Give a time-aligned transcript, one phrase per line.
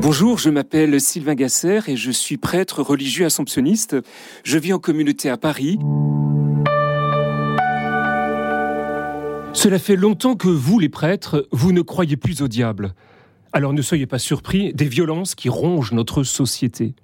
[0.00, 3.96] Bonjour, je m'appelle Sylvain Gasser et je suis prêtre religieux assomptionniste.
[4.44, 5.78] Je vis en communauté à Paris.
[9.52, 12.94] Cela fait longtemps que vous, les prêtres, vous ne croyez plus au diable.
[13.52, 16.94] Alors ne soyez pas surpris des violences qui rongent notre société.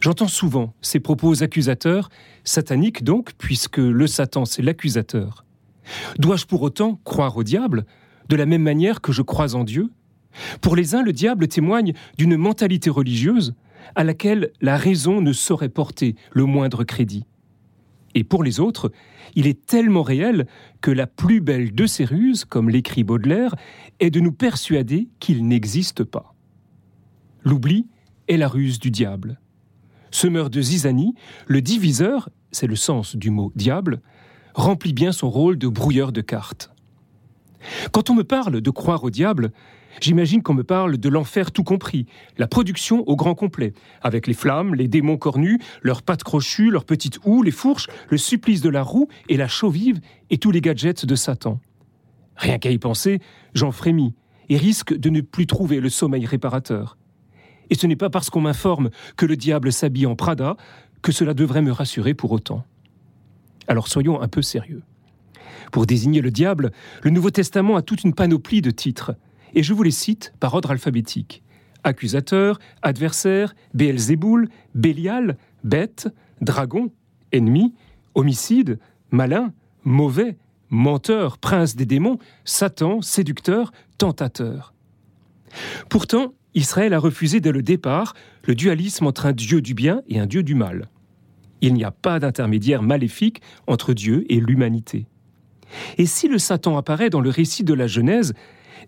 [0.00, 2.08] J'entends souvent ces propos accusateurs,
[2.42, 5.44] sataniques donc, puisque le Satan c'est l'accusateur.
[6.18, 7.84] Dois-je pour autant croire au diable,
[8.28, 9.90] de la même manière que je crois en Dieu?
[10.60, 13.54] Pour les uns, le diable témoigne d'une mentalité religieuse
[13.94, 17.24] à laquelle la raison ne saurait porter le moindre crédit.
[18.14, 18.92] Et pour les autres,
[19.34, 20.46] il est tellement réel
[20.80, 23.54] que la plus belle de ces ruses, comme l'écrit Baudelaire,
[24.00, 26.34] est de nous persuader qu'il n'existe pas.
[27.44, 27.86] L'oubli
[28.28, 29.40] est la ruse du diable.
[30.10, 31.14] Semeur de zizanie,
[31.46, 34.02] le diviseur, c'est le sens du mot diable,
[34.54, 36.71] remplit bien son rôle de brouilleur de cartes.
[37.92, 39.52] Quand on me parle de croire au diable,
[40.00, 42.06] J'imagine qu'on me parle de l'enfer tout compris,
[42.38, 46.84] la production au grand complet, avec les flammes, les démons cornus, leurs pattes crochues, leurs
[46.84, 50.50] petites houes, les fourches, le supplice de la roue et la chaux vive et tous
[50.50, 51.60] les gadgets de Satan.
[52.36, 53.20] Rien qu'à y penser,
[53.54, 54.14] j'en frémis
[54.48, 56.96] et risque de ne plus trouver le sommeil réparateur.
[57.70, 60.56] Et ce n'est pas parce qu'on m'informe que le diable s'habille en Prada
[61.02, 62.64] que cela devrait me rassurer pour autant.
[63.68, 64.82] Alors soyons un peu sérieux.
[65.72, 66.70] Pour désigner le diable,
[67.02, 69.16] le Nouveau Testament a toute une panoplie de titres
[69.54, 71.42] et je vous les cite par ordre alphabétique.
[71.82, 76.08] Accusateur, adversaire, Béelzéboul, Bélial, bête,
[76.42, 76.92] dragon,
[77.32, 77.74] ennemi,
[78.14, 78.78] homicide,
[79.10, 80.36] malin, mauvais,
[80.68, 84.74] menteur, prince des démons, Satan, séducteur, tentateur.
[85.88, 88.12] Pourtant, Israël a refusé dès le départ
[88.44, 90.90] le dualisme entre un Dieu du bien et un Dieu du mal.
[91.62, 95.06] Il n'y a pas d'intermédiaire maléfique entre Dieu et l'humanité.
[95.98, 98.34] Et si le Satan apparaît dans le récit de la Genèse,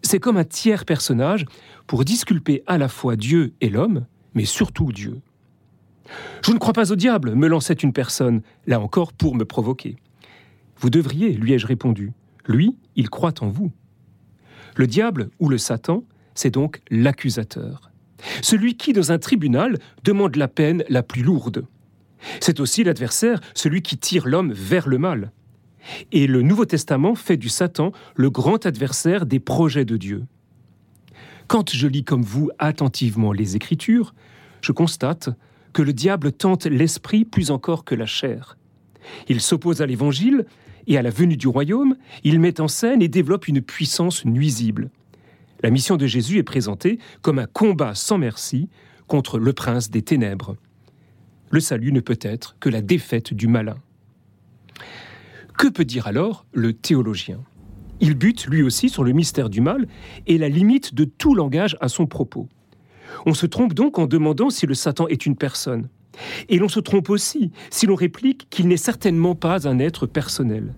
[0.02, 1.46] c'est comme un tiers personnage
[1.86, 5.20] pour disculper à la fois Dieu et l'homme, mais surtout Dieu.
[6.44, 9.96] Je ne crois pas au diable, me lançait une personne, là encore pour me provoquer.
[10.76, 12.12] Vous devriez, lui ai-je répondu.
[12.46, 13.72] Lui, il croit en vous.
[14.76, 17.90] Le diable ou le Satan, c'est donc l'accusateur.
[18.42, 21.66] Celui qui, dans un tribunal, demande la peine la plus lourde.
[22.40, 25.30] C'est aussi l'adversaire, celui qui tire l'homme vers le mal.
[26.12, 30.24] Et le Nouveau Testament fait du Satan le grand adversaire des projets de Dieu.
[31.46, 34.14] Quand je lis comme vous attentivement les Écritures,
[34.62, 35.28] je constate
[35.72, 38.56] que le diable tente l'esprit plus encore que la chair.
[39.28, 40.46] Il s'oppose à l'Évangile
[40.86, 44.90] et à la venue du royaume, il met en scène et développe une puissance nuisible.
[45.62, 48.68] La mission de Jésus est présentée comme un combat sans merci
[49.06, 50.56] contre le prince des ténèbres.
[51.50, 53.76] Le salut ne peut être que la défaite du malin.
[55.56, 57.40] Que peut dire alors le théologien?
[58.00, 59.86] Il bute lui aussi sur le mystère du mal
[60.26, 62.48] et la limite de tout langage à son propos.
[63.24, 65.88] On se trompe donc en demandant si le Satan est une personne.
[66.48, 70.74] Et l'on se trompe aussi si l'on réplique qu'il n'est certainement pas un être personnel.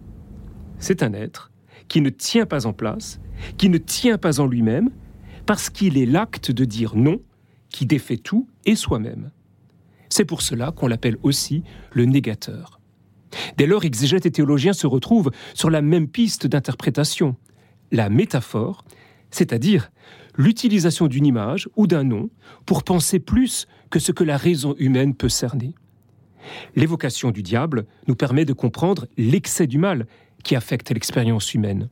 [0.79, 1.51] C'est un être
[1.89, 3.19] qui ne tient pas en place,
[3.57, 4.91] qui ne tient pas en lui-même,
[5.47, 7.21] parce qu'il est l'acte de dire non
[7.71, 9.31] qui défait tout et soi-même.
[10.09, 11.63] C'est pour cela qu'on l'appelle aussi
[11.93, 12.76] le négateur.
[13.57, 17.37] Dès lors, exégètes et théologiens se retrouvent sur la même piste d'interprétation,
[17.93, 18.85] la métaphore,
[19.31, 19.91] c'est-à-dire
[20.37, 22.31] l'utilisation d'une image ou d'un nom
[22.65, 25.75] pour penser plus que ce que la raison humaine peut cerner.
[26.75, 30.07] L'évocation du diable nous permet de comprendre l'excès du mal
[30.45, 31.89] qui affecte l'expérience humaine.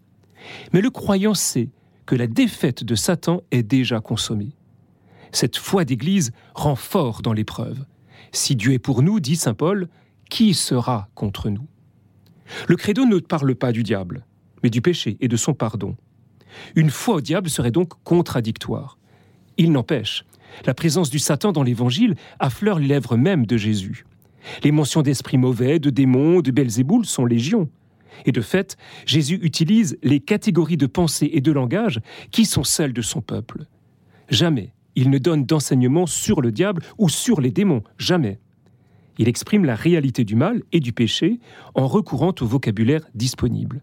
[0.73, 1.71] Mais le croyant sait
[2.07, 4.53] que la défaite de Satan est déjà consommée.
[5.33, 7.85] Cette foi d'Église rend fort dans l'épreuve.
[8.31, 9.89] Si Dieu est pour nous, dit Saint Paul,
[10.31, 11.67] qui sera contre nous?
[12.69, 14.27] Le credo ne parle pas du diable,
[14.63, 15.97] mais du péché et de son pardon.
[16.75, 18.99] Une foi au diable serait donc contradictoire.
[19.57, 20.25] Il n'empêche,
[20.67, 24.05] la présence du Satan dans l'Évangile affleure les lèvres même de Jésus.
[24.63, 27.69] Les mentions d'esprits mauvais, de démons, de Belzéboul sont légion.
[28.27, 32.93] Et de fait, Jésus utilise les catégories de pensée et de langage qui sont celles
[32.93, 33.67] de son peuple.
[34.29, 38.39] Jamais il ne donne d'enseignement sur le diable ou sur les démons, jamais.
[39.19, 41.39] Il exprime la réalité du mal et du péché
[41.75, 43.83] en recourant au vocabulaire disponible.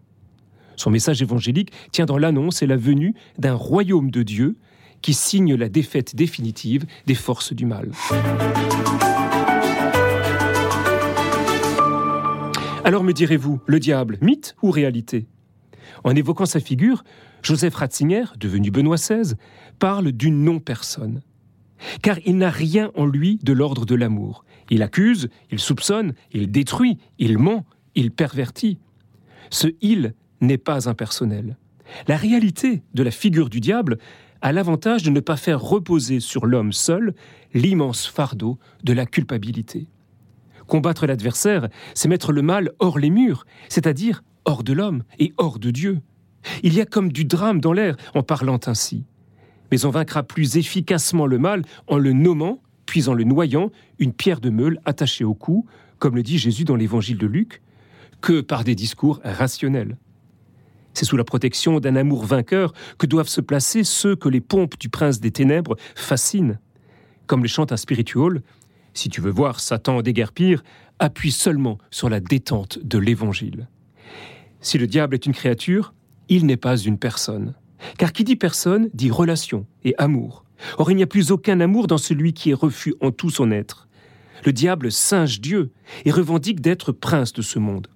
[0.76, 4.56] Son message évangélique tient dans l'annonce et la venue d'un royaume de Dieu
[5.00, 7.90] qui signe la défaite définitive des forces du mal.
[12.84, 15.26] Alors me direz-vous, le diable, mythe ou réalité?
[16.04, 17.04] En évoquant sa figure,
[17.42, 19.34] Joseph Ratzinger, devenu Benoît XVI,
[19.78, 21.22] parle d'une non-personne.
[22.02, 24.44] Car il n'a rien en lui de l'ordre de l'amour.
[24.70, 27.64] Il accuse, il soupçonne, il détruit, il ment,
[27.94, 28.78] il pervertit.
[29.50, 31.56] Ce il n'est pas impersonnel.
[32.08, 33.98] La réalité de la figure du diable
[34.40, 37.14] a l'avantage de ne pas faire reposer sur l'homme seul
[37.54, 39.88] l'immense fardeau de la culpabilité.
[40.66, 45.58] Combattre l'adversaire, c'est mettre le mal hors les murs, c'est-à-dire hors de l'homme et hors
[45.58, 46.00] de Dieu.
[46.62, 49.04] Il y a comme du drame dans l'air en parlant ainsi.
[49.72, 54.12] Mais on vaincra plus efficacement le mal en le nommant, puis en le noyant, une
[54.12, 55.66] pierre de meule attachée au cou,
[55.98, 57.62] comme le dit Jésus dans l'évangile de Luc,
[58.20, 59.96] que par des discours rationnels.
[60.92, 64.78] C'est sous la protection d'un amour vainqueur que doivent se placer ceux que les pompes
[64.78, 66.58] du prince des ténèbres fascinent.
[67.26, 68.42] Comme le chante un spirituel,
[68.92, 70.62] si tu veux voir Satan déguerpir,
[70.98, 73.68] appuie seulement sur la détente de l'évangile.
[74.60, 75.94] Si le diable est une créature,
[76.28, 77.54] il n'est pas une personne.
[77.98, 80.44] Car qui dit personne dit relation et amour.
[80.78, 83.50] Or il n'y a plus aucun amour dans celui qui est refus en tout son
[83.50, 83.88] être.
[84.44, 85.70] Le diable singe Dieu
[86.04, 87.88] et revendique d'être prince de ce monde.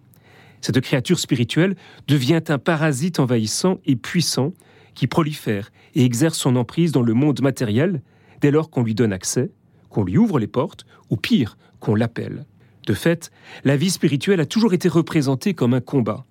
[0.61, 1.77] Cette créature spirituelle
[2.09, 4.53] devient un parasite envahissant et puissant
[4.95, 8.03] qui prolifère et exerce son emprise dans le monde matériel
[8.41, 9.51] dès lors qu'on lui donne accès,
[9.91, 12.47] qu'on lui ouvre les portes, ou pire, qu'on l'appelle.
[12.87, 13.31] De fait,
[13.65, 16.25] la vie spirituelle a toujours été représentée comme un combat.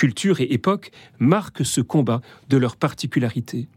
[0.00, 3.68] Culture et époque marquent ce combat de leur particularité.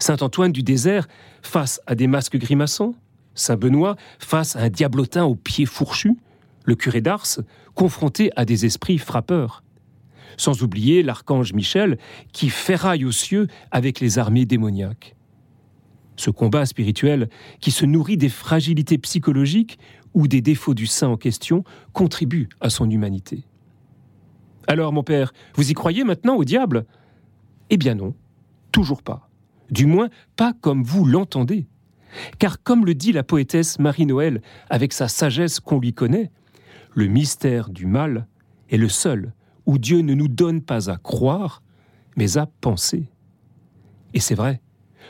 [0.00, 1.06] Saint Antoine du désert
[1.40, 2.96] face à des masques grimaçants,
[3.36, 6.16] Saint Benoît face à un diablotin aux pieds fourchus,
[6.64, 7.38] le curé d'Ars
[7.76, 9.62] confronté à des esprits frappeurs.
[10.36, 11.96] Sans oublier l'archange Michel
[12.32, 15.14] qui ferraille aux cieux avec les armées démoniaques.
[16.16, 17.28] Ce combat spirituel,
[17.60, 19.78] qui se nourrit des fragilités psychologiques
[20.12, 23.44] ou des défauts du saint en question, contribue à son humanité.
[24.66, 26.86] Alors, mon père, vous y croyez maintenant au diable?
[27.70, 28.14] Eh bien non,
[28.72, 29.28] toujours pas.
[29.70, 31.66] Du moins, pas comme vous l'entendez.
[32.38, 34.40] Car comme le dit la poétesse Marie-Noël
[34.70, 36.30] avec sa sagesse qu'on lui connaît,
[36.94, 38.26] le mystère du mal
[38.70, 39.32] est le seul
[39.66, 41.62] où Dieu ne nous donne pas à croire,
[42.16, 43.10] mais à penser.
[44.14, 44.62] Et c'est vrai,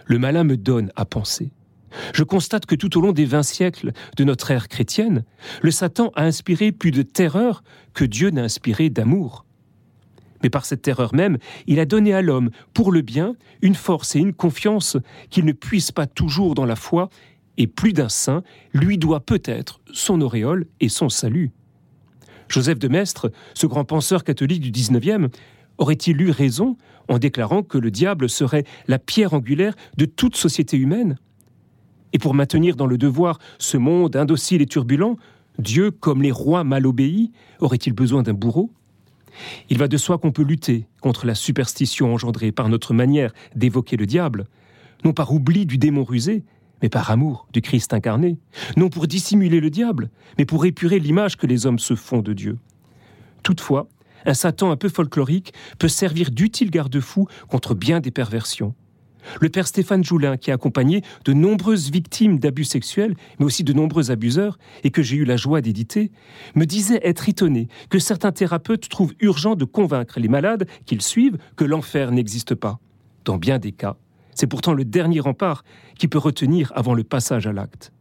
[0.07, 1.53] le malin me donne à penser.
[2.13, 5.25] Je constate que tout au long des vingt siècles de notre ère chrétienne,
[5.63, 7.63] le Satan a inspiré plus de terreur
[7.95, 9.46] que Dieu n'a inspiré d'amour.
[10.43, 14.17] Mais par cette terreur même, il a donné à l'homme, pour le bien, une force
[14.17, 14.97] et une confiance
[15.31, 17.09] qu'il ne puisse pas toujours dans la foi,
[17.59, 18.43] et plus d'un saint
[18.75, 21.53] lui doit peut-être son auréole et son salut.
[22.49, 25.29] Joseph de Maistre, ce grand penseur catholique du XIXe,
[25.79, 26.77] aurait-il eu raison
[27.09, 31.19] en déclarant que le diable serait la pierre angulaire de toute société humaine?
[32.13, 35.17] Et pour maintenir dans le devoir ce monde indocile et turbulent,
[35.59, 38.71] Dieu, comme les rois mal obéis, aurait-il besoin d'un bourreau?
[39.71, 43.97] Il va de soi qu'on peut lutter contre la superstition engendrée par notre manière d'évoquer
[43.97, 44.47] le diable,
[45.05, 46.45] non par oubli du démon rusé,
[46.83, 48.39] mais par amour du Christ incarné,
[48.77, 52.33] non pour dissimuler le diable, mais pour épurer l'image que les hommes se font de
[52.33, 52.59] Dieu.
[53.43, 53.89] Toutefois,
[54.25, 58.75] un Satan un peu folklorique peut servir d'utile garde-fou contre bien des perversions.
[59.41, 63.73] Le père Stéphane Joulin, qui a accompagné de nombreuses victimes d'abus sexuels, mais aussi de
[63.73, 66.11] nombreux abuseurs, et que j'ai eu la joie d'éditer,
[66.55, 71.39] me disait être étonné que certains thérapeutes trouvent urgent de convaincre les malades qu'ils suivent
[71.57, 72.79] que l'enfer n'existe pas.
[73.25, 73.97] Dans bien des cas,
[74.35, 75.65] c'est pourtant le dernier rempart
[75.99, 77.93] qui peut retenir avant le passage à l'acte.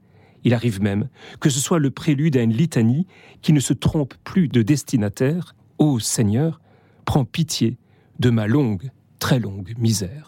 [0.43, 3.07] Il arrive même que ce soit le prélude à une litanie
[3.41, 5.55] qui ne se trompe plus de destinataire.
[5.79, 6.61] Ô Seigneur,
[7.03, 7.77] prends pitié
[8.19, 10.23] de ma longue, très longue misère.